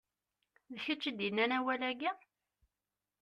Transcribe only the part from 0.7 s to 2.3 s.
D kečč i d-yennan awal-agi?